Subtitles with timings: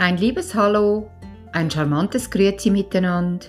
[0.00, 1.10] Ein liebes Hallo,
[1.52, 3.44] ein charmantes Grüezi miteinander.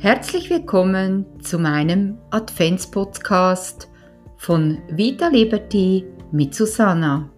[0.00, 3.88] Herzlich willkommen zu meinem Adventspodcast
[4.36, 7.30] von Vita Liberty mit Susanna.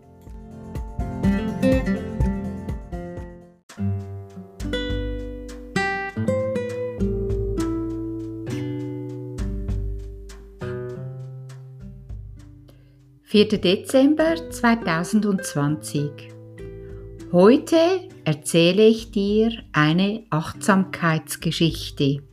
[13.23, 16.40] Vierter Dezember 2020
[17.33, 22.25] Heute erzähle ich dir eine Achtsamkeitsgeschichte.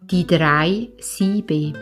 [0.00, 1.72] Die drei Siebe.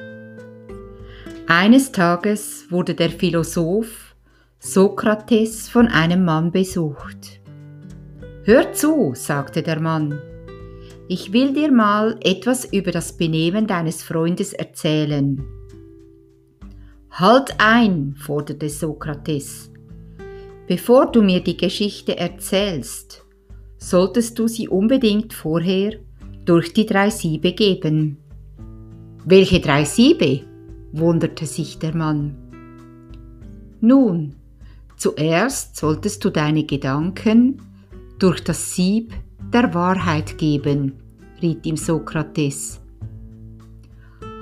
[1.47, 4.15] Eines Tages wurde der Philosoph
[4.59, 7.41] Sokrates von einem Mann besucht.
[8.45, 10.21] Hör zu, sagte der Mann.
[11.09, 15.43] Ich will dir mal etwas über das Benehmen deines Freundes erzählen.
[17.11, 19.71] Halt ein, forderte Sokrates.
[20.71, 23.25] Bevor du mir die Geschichte erzählst,
[23.79, 25.95] solltest du sie unbedingt vorher
[26.45, 28.19] durch die drei Siebe geben.
[29.25, 30.43] Welche drei Siebe?
[30.93, 32.37] wunderte sich der Mann.
[33.81, 34.37] Nun,
[34.97, 37.61] zuerst solltest du deine Gedanken
[38.21, 39.13] durch das Sieb
[39.53, 40.93] der Wahrheit geben,
[41.43, 42.81] riet ihm Sokrates.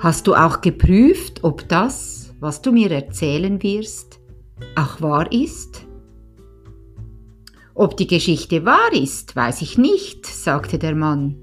[0.00, 4.20] Hast du auch geprüft, ob das, was du mir erzählen wirst,
[4.77, 5.88] auch wahr ist?
[7.79, 11.37] Ob die Geschichte wahr ist, weiß ich nicht, sagte der Mann.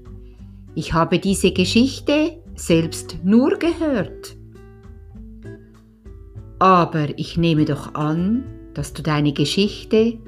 [0.74, 4.36] Ich habe diese Geschichte selbst nur gehört.
[6.58, 10.18] Aber ich nehme doch an, dass du deine Geschichte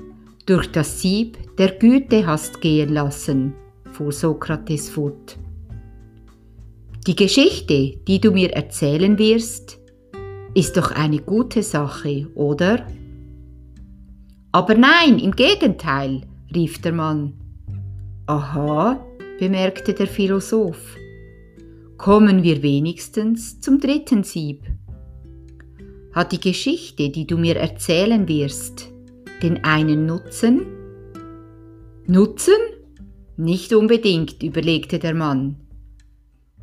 [0.46, 3.52] durch das Sieb der Güte hast gehen lassen,
[3.92, 5.36] fuhr Sokrates fort.
[7.06, 9.78] Die Geschichte, die du mir erzählen wirst,
[10.54, 12.86] ist doch eine gute Sache, oder?
[14.52, 16.22] Aber nein, im Gegenteil,
[16.54, 17.34] rief der Mann.
[18.26, 19.04] Aha,
[19.38, 20.96] bemerkte der Philosoph.
[21.96, 24.62] Kommen wir wenigstens zum dritten Sieb.
[26.12, 28.90] Hat die Geschichte, die du mir erzählen wirst,
[29.42, 30.66] den einen Nutzen?
[32.06, 32.54] Nutzen?
[33.36, 35.56] Nicht unbedingt, überlegte der Mann.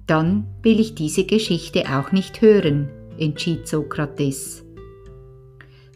[0.07, 4.64] Dann will ich diese Geschichte auch nicht hören, entschied Sokrates.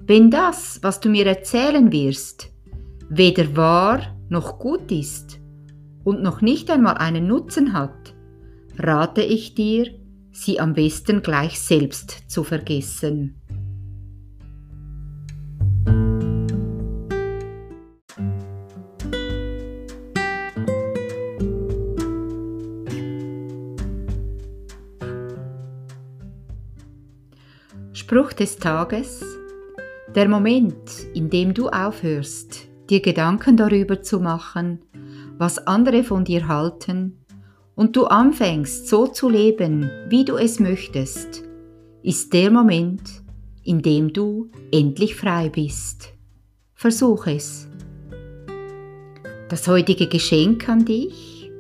[0.10, 2.52] Wenn das, was du mir erzählen wirst,
[3.10, 5.40] weder wahr noch gut ist
[6.04, 8.16] und noch nicht einmal einen Nutzen hat,
[8.80, 9.92] rate ich dir,
[10.32, 13.36] sie am besten gleich selbst zu vergessen.
[27.94, 29.39] Spruch des Tages
[30.16, 34.80] der Moment, in dem du aufhörst, dir Gedanken darüber zu machen,
[35.38, 37.16] was andere von dir halten,
[37.76, 41.44] und du anfängst so zu leben, wie du es möchtest,
[42.04, 43.02] ist der Moment,
[43.64, 46.14] in dem du endlich frei bist.
[46.74, 47.68] Versuch es.
[49.48, 51.52] Das heutige Geschenk an dich.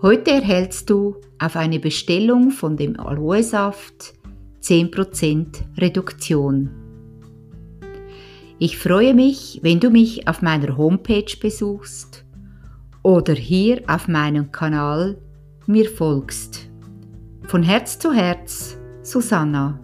[0.00, 4.14] Heute erhältst du auf eine Bestellung von dem Aloe-Saft
[4.62, 6.81] 10% Reduktion.
[8.64, 12.24] Ich freue mich, wenn du mich auf meiner Homepage besuchst
[13.02, 15.18] oder hier auf meinem Kanal
[15.66, 16.70] mir folgst.
[17.48, 19.80] Von Herz zu Herz, Susanna.